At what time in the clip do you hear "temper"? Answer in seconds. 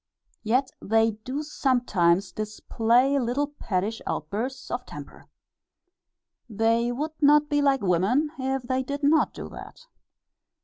4.83-5.29